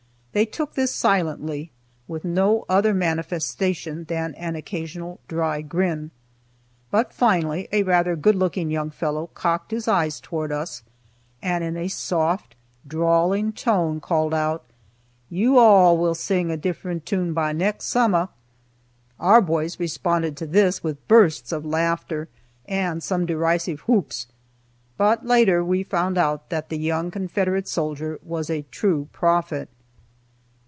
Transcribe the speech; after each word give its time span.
They 0.33 0.45
took 0.45 0.75
this 0.75 0.95
silently, 0.95 1.71
with 2.07 2.23
no 2.23 2.63
other 2.69 2.93
manifestation 2.93 4.05
than 4.05 4.33
an 4.35 4.55
occasional 4.55 5.19
dry 5.27 5.59
grin. 5.61 6.11
But 6.89 7.11
finally, 7.11 7.67
a 7.73 7.83
rather 7.83 8.15
good 8.15 8.35
looking 8.35 8.71
young 8.71 8.91
fellow 8.91 9.27
cocked 9.33 9.71
his 9.71 9.89
eyes 9.89 10.21
toward 10.21 10.53
us 10.53 10.83
and 11.41 11.65
in 11.65 11.75
a 11.75 11.89
soft, 11.89 12.55
drawling 12.87 13.51
tone 13.51 13.99
called 13.99 14.33
out, 14.33 14.63
"You 15.29 15.57
all 15.57 15.97
will 15.97 16.15
sing 16.15 16.49
a 16.49 16.55
different 16.55 17.05
tune 17.05 17.33
by 17.33 17.51
next 17.51 17.87
summah." 17.87 18.29
Our 19.19 19.41
boys 19.41 19.81
responded 19.81 20.37
to 20.37 20.47
this 20.47 20.81
with 20.81 21.05
bursts 21.09 21.51
of 21.51 21.65
laughter 21.65 22.29
and 22.65 23.03
some 23.03 23.25
derisive 23.25 23.81
whoops; 23.81 24.27
but 24.95 25.25
later 25.25 25.61
we 25.61 25.83
found 25.83 26.17
out 26.17 26.49
that 26.51 26.69
the 26.69 26.79
young 26.79 27.11
Confederate 27.11 27.67
soldier 27.67 28.17
was 28.23 28.49
a 28.49 28.61
true 28.71 29.09
prophet. 29.11 29.67